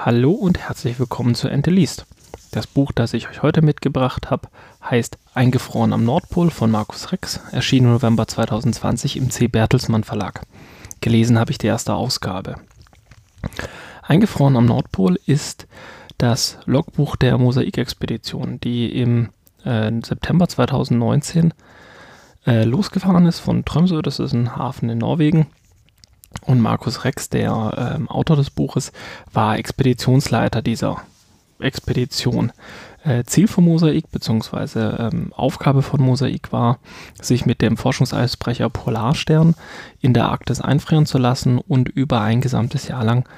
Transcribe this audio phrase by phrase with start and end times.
[0.00, 2.06] Hallo und herzlich willkommen zu Ente liest.
[2.52, 4.48] Das Buch, das ich euch heute mitgebracht habe,
[4.80, 9.48] heißt Eingefroren am Nordpol von Markus Rex, erschien im November 2020 im C.
[9.48, 10.42] Bertelsmann Verlag.
[11.00, 12.60] Gelesen habe ich die erste Ausgabe.
[14.02, 15.66] Eingefroren am Nordpol ist
[16.16, 19.30] das Logbuch der Mosaikexpedition, die im
[19.64, 21.52] äh, September 2019
[22.46, 25.48] äh, losgefahren ist von Tromsø, das ist ein Hafen in Norwegen.
[26.42, 28.92] Und Markus Rex, der ähm, Autor des Buches,
[29.32, 31.02] war Expeditionsleiter dieser
[31.60, 32.52] Expedition.
[33.04, 34.78] Äh, Ziel von Mosaik bzw.
[34.78, 36.78] Ähm, Aufgabe von Mosaik war,
[37.20, 39.54] sich mit dem Forschungseisbrecher Polarstern
[40.00, 43.28] in der Arktis einfrieren zu lassen und über ein gesamtes Jahr lang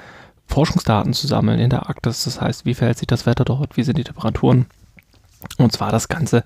[0.47, 2.23] Forschungsdaten zu sammeln in der Arktis.
[2.25, 4.65] Das heißt, wie verhält sich das Wetter dort, wie sind die Temperaturen,
[5.57, 6.43] und zwar das Ganze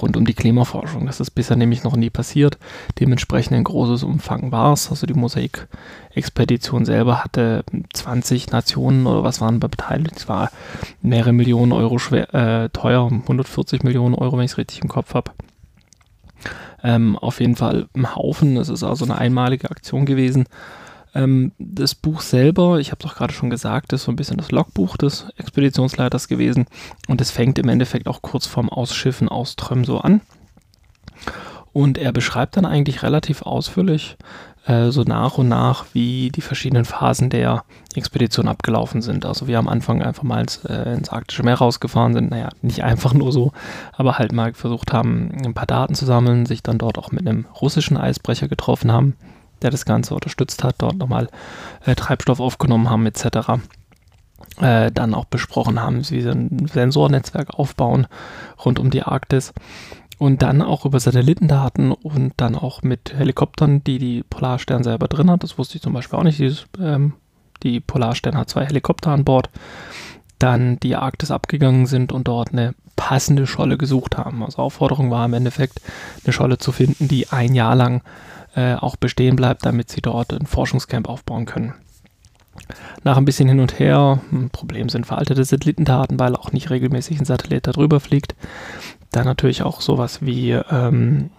[0.00, 1.06] rund um die Klimaforschung.
[1.06, 2.58] Das ist bisher nämlich noch nie passiert.
[2.98, 4.90] Dementsprechend ein großes Umfang war es.
[4.90, 10.16] Also die Mosaik-Expedition selber hatte 20 Nationen oder was waren beteiligt.
[10.16, 10.50] Es war
[11.00, 15.14] mehrere Millionen Euro schwer, äh, teuer, 140 Millionen Euro, wenn ich es richtig im Kopf
[15.14, 15.32] habe.
[16.82, 18.56] Ähm, auf jeden Fall ein Haufen.
[18.56, 20.46] Es ist also eine einmalige Aktion gewesen.
[21.14, 24.38] Ähm, das Buch selber, ich habe es auch gerade schon gesagt, ist so ein bisschen
[24.38, 26.66] das Logbuch des Expeditionsleiters gewesen
[27.08, 30.20] und es fängt im Endeffekt auch kurz vorm Ausschiffen aus Trömso an.
[31.74, 34.18] Und er beschreibt dann eigentlich relativ ausführlich
[34.66, 39.24] äh, so nach und nach, wie die verschiedenen Phasen der Expedition abgelaufen sind.
[39.24, 42.30] Also wir am Anfang einfach mal ins, äh, ins arktische Meer rausgefahren sind.
[42.30, 43.52] Naja, nicht einfach nur so,
[43.92, 47.26] aber halt mal versucht haben, ein paar Daten zu sammeln, sich dann dort auch mit
[47.26, 49.16] einem russischen Eisbrecher getroffen haben
[49.62, 51.28] der das Ganze unterstützt hat, dort nochmal
[51.84, 53.60] äh, Treibstoff aufgenommen haben etc.
[54.60, 58.06] Äh, dann auch besprochen haben, wie sie ein Sensornetzwerk aufbauen
[58.64, 59.52] rund um die Arktis
[60.22, 65.28] und dann auch über Satellitendaten und dann auch mit Helikoptern, die die Polarstern selber drin
[65.28, 65.42] hat.
[65.42, 66.38] Das wusste ich zum Beispiel auch nicht.
[66.38, 67.14] Dieses, ähm,
[67.64, 69.50] die Polarstern hat zwei Helikopter an Bord.
[70.38, 74.44] Dann die Arktis abgegangen sind und dort eine passende Scholle gesucht haben.
[74.44, 75.80] Also Aufforderung war im Endeffekt,
[76.24, 78.02] eine Scholle zu finden, die ein Jahr lang
[78.54, 81.74] äh, auch bestehen bleibt, damit sie dort ein Forschungscamp aufbauen können.
[83.04, 87.18] Nach ein bisschen hin und her, ein Problem sind veraltete Satellitendaten, weil auch nicht regelmäßig
[87.18, 88.34] ein Satellit darüber fliegt.
[89.10, 91.30] Dann natürlich auch sowas wie, ähm,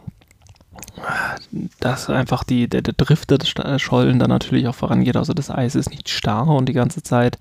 [1.79, 5.15] dass einfach die, der, der Drift der Schollen dann natürlich auch vorangeht.
[5.15, 7.37] Also das Eis ist nicht starr und die ganze Zeit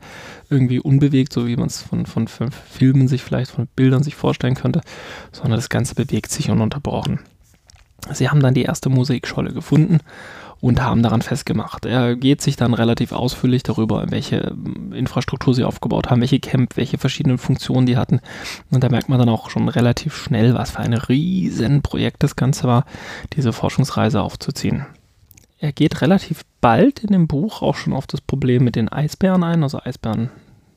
[0.51, 4.55] irgendwie unbewegt, so wie man es von, von Filmen sich vielleicht, von Bildern sich vorstellen
[4.55, 4.83] könnte,
[5.33, 7.21] sondern das Ganze bewegt sich ununterbrochen.
[8.13, 10.01] Sie haben dann die erste Mosaikscholle gefunden
[10.63, 11.87] und haben daran festgemacht.
[11.87, 16.77] Er geht sich dann relativ ausführlich darüber, welche ähm, Infrastruktur sie aufgebaut haben, welche Camp,
[16.77, 18.21] welche verschiedenen Funktionen die hatten.
[18.71, 22.69] Und da merkt man dann auch schon relativ schnell, was für ein Riesenprojekt das Ganze
[22.69, 22.85] war,
[23.33, 24.87] diese Forschungsreise aufzuziehen.
[25.59, 29.43] Er geht relativ bald in dem Buch auch schon auf das Problem mit den Eisbären
[29.43, 29.65] ein.
[29.65, 30.31] Also Eisbären,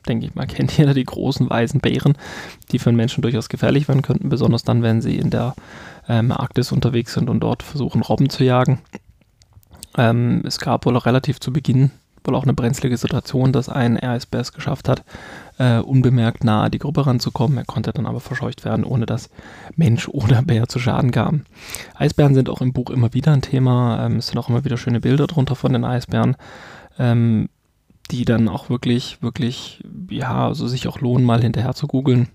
[0.08, 2.18] denke ich mal, kennt jeder die großen weißen Bären,
[2.72, 5.54] die für einen Menschen durchaus gefährlich werden könnten, besonders dann, wenn sie in der
[6.08, 8.80] ähm, Arktis unterwegs sind und dort versuchen, Robben zu jagen.
[9.98, 11.92] Ähm, es gab wohl auch relativ zu Beginn
[12.26, 15.04] wohl auch eine brenzlige Situation, dass ein Eisbär es geschafft hat,
[15.58, 17.58] äh, unbemerkt nahe die Gruppe ranzukommen.
[17.58, 19.30] Er konnte dann aber verscheucht werden, ohne dass
[19.76, 21.46] Mensch oder Bär zu Schaden kam.
[21.96, 24.06] Eisbären sind auch im Buch immer wieder ein Thema.
[24.06, 26.36] Ähm, es sind auch immer wieder schöne Bilder drunter von den Eisbären,
[26.98, 27.50] ähm,
[28.12, 32.28] die dann auch wirklich, wirklich, ja, also sich auch lohnen, mal hinterher zu googeln.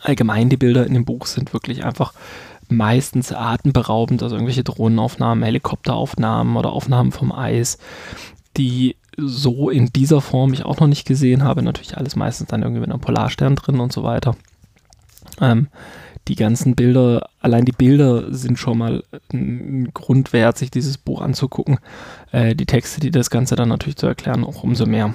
[0.00, 2.12] Allgemein die Bilder in dem Buch sind wirklich einfach
[2.70, 7.78] meistens atemberaubend, also irgendwelche Drohnenaufnahmen, Helikopteraufnahmen oder Aufnahmen vom Eis,
[8.56, 11.62] die so in dieser Form ich auch noch nicht gesehen habe.
[11.62, 14.36] Natürlich alles meistens dann irgendwie mit einem Polarstern drin und so weiter.
[15.40, 15.68] Ähm,
[16.28, 19.02] die ganzen Bilder, allein die Bilder sind schon mal
[19.32, 21.78] ein Grund wert, sich dieses Buch anzugucken.
[22.32, 25.14] Äh, die Texte, die das Ganze dann natürlich zu erklären, auch umso mehr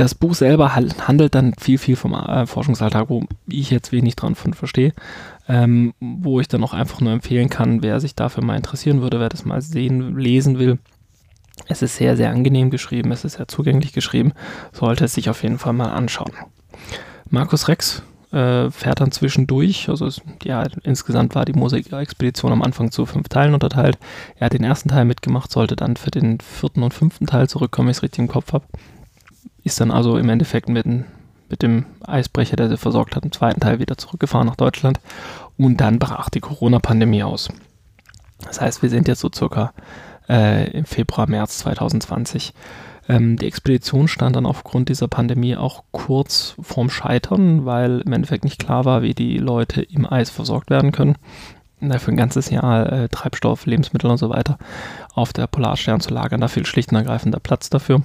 [0.00, 4.34] das Buch selber handelt dann viel, viel vom äh, Forschungsalltag, wo ich jetzt wenig dran
[4.34, 4.92] von verstehe,
[5.48, 9.20] ähm, wo ich dann auch einfach nur empfehlen kann, wer sich dafür mal interessieren würde,
[9.20, 10.78] wer das mal sehen, lesen will.
[11.68, 14.32] Es ist sehr, sehr angenehm geschrieben, es ist sehr zugänglich geschrieben,
[14.72, 16.32] sollte es sich auf jeden Fall mal anschauen.
[17.28, 18.02] Markus Rex
[18.32, 23.28] äh, fährt dann zwischendurch, also es, ja, insgesamt war die Mosaik-Expedition am Anfang zu fünf
[23.28, 23.98] Teilen unterteilt.
[24.36, 27.88] Er hat den ersten Teil mitgemacht, sollte dann für den vierten und fünften Teil zurückkommen,
[27.88, 28.64] wenn ich es richtig im Kopf habe
[29.64, 33.60] ist dann also im Endeffekt mit, mit dem Eisbrecher, der sie versorgt hat, im zweiten
[33.60, 35.00] Teil wieder zurückgefahren nach Deutschland.
[35.56, 37.50] Und dann brach die Corona-Pandemie aus.
[38.44, 39.72] Das heißt, wir sind jetzt so circa
[40.28, 42.54] äh, im Februar, März 2020.
[43.08, 48.44] Ähm, die Expedition stand dann aufgrund dieser Pandemie auch kurz vorm Scheitern, weil im Endeffekt
[48.44, 51.16] nicht klar war, wie die Leute im Eis versorgt werden können.
[51.80, 54.58] Für ein ganzes Jahr äh, Treibstoff, Lebensmittel und so weiter
[55.14, 58.02] auf der Polarstern zu lagern, da fehlt schlicht und ergreifend der Platz dafür.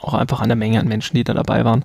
[0.00, 1.84] Auch einfach an der Menge an Menschen, die da dabei waren.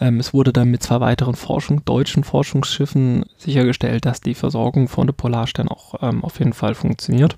[0.00, 5.06] Ähm, es wurde dann mit zwei weiteren Forschung, deutschen Forschungsschiffen sichergestellt, dass die Versorgung von
[5.06, 7.36] der Polarstern auch ähm, auf jeden Fall funktioniert.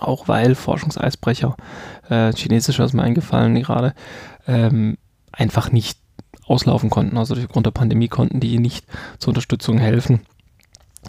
[0.00, 1.56] Auch weil Forschungseisbrecher,
[2.08, 3.94] äh, chinesischer ist mir eingefallen gerade,
[4.46, 4.98] ähm,
[5.32, 5.98] einfach nicht
[6.46, 7.16] auslaufen konnten.
[7.16, 8.86] Also aufgrund der Pandemie konnten die nicht
[9.18, 10.20] zur Unterstützung helfen.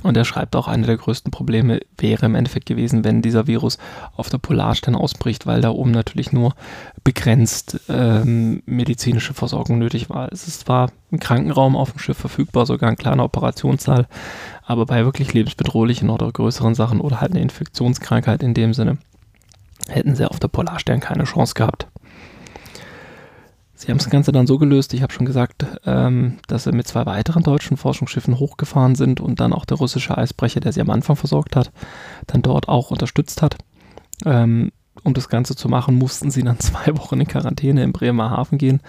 [0.04, 3.78] Und er schreibt auch, eine der größten Probleme wäre im Endeffekt gewesen, wenn dieser Virus
[4.16, 6.54] auf der Polarstern ausbricht, weil da oben natürlich nur
[7.04, 10.32] begrenzt ähm, medizinische Versorgung nötig war.
[10.32, 14.08] Es ist zwar ein Krankenraum auf dem Schiff verfügbar, sogar ein kleiner Operationssaal,
[14.64, 19.00] aber bei wirklich lebensbedrohlichen oder größeren Sachen oder halt eine Infektionskrankheit in dem Sinne
[19.90, 21.88] hätten sie auf der Polarstern keine Chance gehabt.
[23.80, 26.86] Sie haben das Ganze dann so gelöst, ich habe schon gesagt, ähm, dass sie mit
[26.86, 30.90] zwei weiteren deutschen Forschungsschiffen hochgefahren sind und dann auch der russische Eisbrecher, der sie am
[30.90, 31.72] Anfang versorgt hat,
[32.28, 33.56] dann dort auch unterstützt hat.
[34.26, 34.74] Ähm,
[35.04, 38.82] um das Ganze zu machen, mussten sie dann zwei Wochen in Quarantäne in Bremerhaven gehen.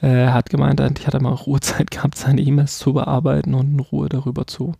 [0.00, 3.80] Äh, er hat gemeint, ich hatte mal Ruhezeit gehabt, seine E-Mails zu bearbeiten und in
[3.80, 4.74] Ruhe darüber zu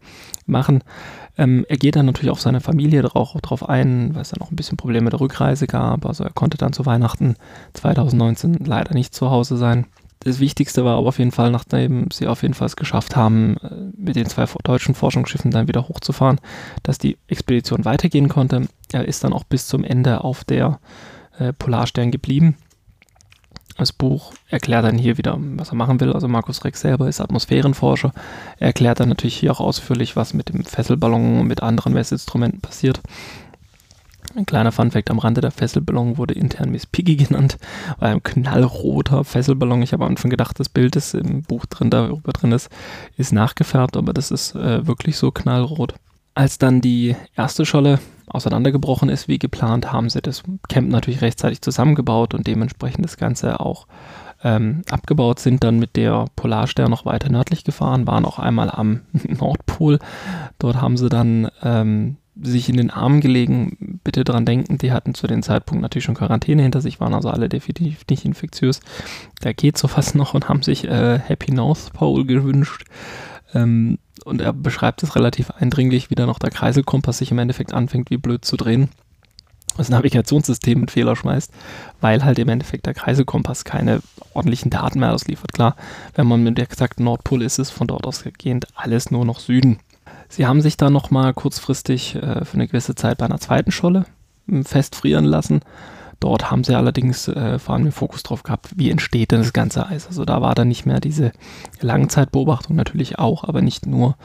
[0.46, 0.82] machen.
[1.36, 4.50] Ähm, er geht dann natürlich auf seine Familie drauf, drauf ein, weil es dann auch
[4.50, 6.06] ein bisschen Probleme mit der Rückreise gab.
[6.06, 7.34] Also er konnte dann zu Weihnachten
[7.74, 9.86] 2019 leider nicht zu Hause sein.
[10.20, 13.56] Das Wichtigste war aber auf jeden Fall, nachdem sie auf jeden Fall es geschafft haben,
[13.58, 16.40] äh, mit den zwei deutschen Forschungsschiffen dann wieder hochzufahren,
[16.82, 18.68] dass die Expedition weitergehen konnte.
[18.92, 20.80] Er ist dann auch bis zum Ende auf der
[21.38, 22.56] äh, Polarstern geblieben.
[23.76, 26.12] Das Buch erklärt dann hier wieder, was er machen will.
[26.12, 28.12] Also Markus Rex selber ist Atmosphärenforscher.
[28.58, 32.60] Er erklärt dann natürlich hier auch ausführlich, was mit dem Fesselballon und mit anderen Messinstrumenten
[32.60, 33.00] passiert.
[34.34, 37.58] Ein kleiner Funfact am Rande, der Fesselballon wurde intern Miss Piggy genannt,
[37.98, 41.90] weil ein knallroter Fesselballon, ich habe am Anfang gedacht, das Bild, das im Buch drin,
[41.90, 42.68] darüber drin ist,
[43.16, 45.94] ist nachgefärbt, aber das ist äh, wirklich so knallrot.
[46.34, 47.98] Als dann die erste Scholle
[48.28, 53.60] auseinandergebrochen ist, wie geplant, haben sie das Camp natürlich rechtzeitig zusammengebaut und dementsprechend das Ganze
[53.60, 53.86] auch
[54.44, 59.00] ähm, abgebaut, sind dann mit der Polarstern noch weiter nördlich gefahren, waren auch einmal am
[59.28, 59.98] Nordpol.
[60.58, 64.00] Dort haben sie dann ähm, sich in den Arm gelegen.
[64.04, 67.30] Bitte dran denken, die hatten zu dem Zeitpunkt natürlich schon Quarantäne hinter sich, waren also
[67.30, 68.80] alle definitiv nicht infektiös.
[69.40, 72.84] Da geht so fast noch und haben sich äh, Happy North Pole gewünscht.
[73.54, 77.72] Ähm, und er beschreibt es relativ eindringlich, wie dann noch der Kreiselkompass sich im Endeffekt
[77.72, 78.88] anfängt, wie blöd zu drehen.
[79.76, 81.52] Das Navigationssystem mit Fehler schmeißt,
[82.00, 84.00] weil halt im Endeffekt der Kreiselkompass keine
[84.34, 85.52] ordentlichen Daten mehr ausliefert.
[85.52, 85.76] Klar,
[86.14, 89.78] wenn man mit der exakten Nordpol ist, ist von dort ausgehend alles nur noch Süden.
[90.28, 94.04] Sie haben sich dann nochmal kurzfristig äh, für eine gewisse Zeit bei einer zweiten Scholle
[94.46, 95.60] hm, festfrieren lassen.
[96.20, 99.52] Dort haben sie allerdings äh, vor allem den Fokus drauf gehabt, wie entsteht denn das
[99.52, 100.06] ganze Eis.
[100.08, 101.32] Also da war dann nicht mehr diese
[101.80, 104.16] Langzeitbeobachtung natürlich auch, aber nicht nur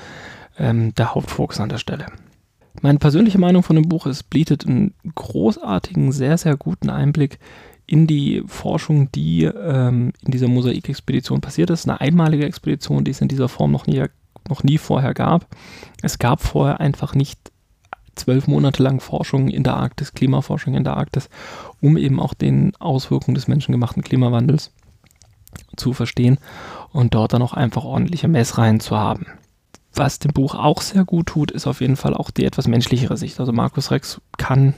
[0.57, 2.07] ähm, der Hauptfokus an der Stelle.
[2.81, 7.37] Meine persönliche Meinung von dem Buch ist, bietet einen großartigen, sehr, sehr guten Einblick
[7.85, 11.87] in die Forschung, die ähm, in dieser Mosaikexpedition passiert ist.
[11.87, 14.03] Eine einmalige Expedition, die es in dieser Form noch nie
[14.49, 15.47] noch nie vorher gab.
[16.01, 17.39] Es gab vorher einfach nicht
[18.15, 21.29] zwölf Monate lang Forschung in der Arktis, Klimaforschung in der Arktis,
[21.81, 24.71] um eben auch den Auswirkungen des menschengemachten Klimawandels
[25.75, 26.37] zu verstehen
[26.91, 29.25] und dort dann auch einfach ordentliche Messreihen zu haben.
[29.95, 33.17] Was dem Buch auch sehr gut tut, ist auf jeden Fall auch die etwas menschlichere
[33.17, 33.39] Sicht.
[33.39, 34.73] Also Markus Rex kann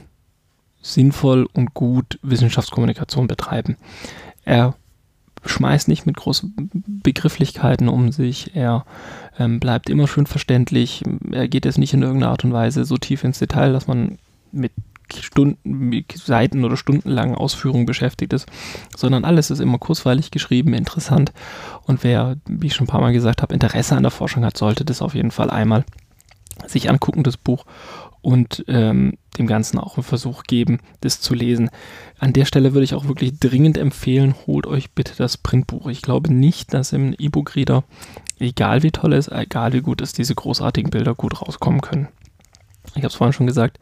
[0.82, 3.76] sinnvoll und gut Wissenschaftskommunikation betreiben.
[4.44, 4.74] Er
[5.48, 6.70] schmeißt nicht mit großen
[7.02, 8.54] Begrifflichkeiten um sich.
[8.54, 8.84] Er
[9.38, 11.02] ähm, bleibt immer schön verständlich.
[11.30, 14.18] Er geht jetzt nicht in irgendeiner Art und Weise so tief ins Detail, dass man
[14.52, 14.72] mit
[15.20, 18.46] Stunden, mit Seiten oder stundenlangen Ausführungen beschäftigt ist,
[18.96, 21.32] sondern alles ist immer kurzweilig geschrieben, interessant.
[21.84, 24.56] Und wer, wie ich schon ein paar Mal gesagt habe, Interesse an der Forschung hat,
[24.56, 25.84] sollte das auf jeden Fall einmal
[26.66, 27.64] sich angucken, das Buch,
[28.26, 31.70] und ähm, dem Ganzen auch einen Versuch geben, das zu lesen.
[32.18, 35.86] An der Stelle würde ich auch wirklich dringend empfehlen, holt euch bitte das Printbuch.
[35.86, 37.84] Ich glaube nicht, dass im E-Book-Reader,
[38.40, 42.08] egal wie toll es, egal wie gut es, diese großartigen Bilder gut rauskommen können.
[42.96, 43.78] Ich habe es vorhin schon gesagt,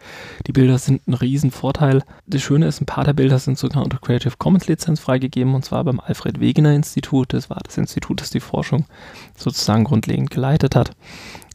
[0.47, 2.03] die Bilder sind ein Riesenvorteil.
[2.27, 5.65] Das Schöne ist, ein paar der Bilder sind sogar unter Creative Commons Lizenz freigegeben und
[5.65, 7.33] zwar beim Alfred Wegener Institut.
[7.33, 8.85] Das war das Institut, das die Forschung
[9.37, 10.91] sozusagen grundlegend geleitet hat.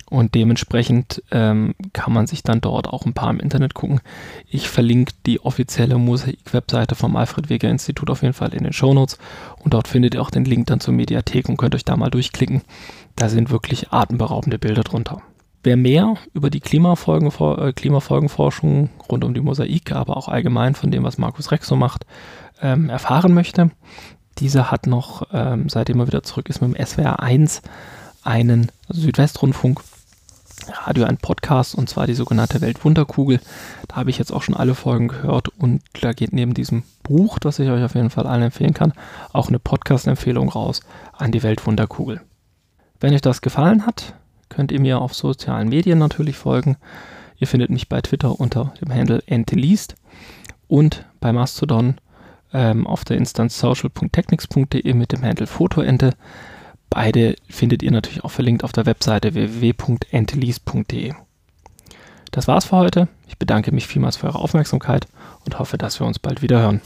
[0.09, 4.01] Und dementsprechend ähm, kann man sich dann dort auch ein paar im Internet gucken.
[4.47, 8.93] Ich verlinke die offizielle Mosaik-Webseite vom Alfred Wegener Institut auf jeden Fall in den Show
[8.93, 9.19] Notes.
[9.63, 12.09] Und dort findet ihr auch den Link dann zur Mediathek und könnt euch da mal
[12.09, 12.63] durchklicken.
[13.15, 15.21] Da sind wirklich atemberaubende Bilder drunter.
[15.61, 20.89] Wer mehr über die Klimafolgen, äh, Klimafolgenforschung rund um die Mosaik, aber auch allgemein von
[20.89, 22.05] dem, was Markus Rex so macht,
[22.61, 23.71] ähm, erfahren möchte,
[24.37, 27.61] dieser hat noch, ähm, seitdem er wieder zurück ist mit dem SWR 1,
[28.23, 29.81] einen Südwestrundfunk
[30.67, 33.39] Radio ein Podcast und zwar die sogenannte Weltwunderkugel.
[33.87, 37.39] Da habe ich jetzt auch schon alle Folgen gehört und da geht neben diesem Buch,
[37.39, 38.93] das ich euch auf jeden Fall allen empfehlen kann,
[39.33, 40.81] auch eine Podcast-Empfehlung raus
[41.13, 42.21] an die Weltwunderkugel.
[42.99, 44.13] Wenn euch das gefallen hat,
[44.49, 46.77] könnt ihr mir auf sozialen Medien natürlich folgen.
[47.37, 49.95] Ihr findet mich bei Twitter unter dem Handle enteleast
[50.67, 51.95] und bei Mastodon
[52.53, 56.11] ähm, auf der Instanz social.technics.de mit dem Handle Fotoente.
[56.89, 61.13] Beide findet ihr natürlich auch verlinkt auf der Webseite www.entelease.de.
[62.31, 63.07] Das war's für heute.
[63.27, 65.07] Ich bedanke mich vielmals für eure Aufmerksamkeit
[65.45, 66.81] und hoffe, dass wir uns bald wieder hören.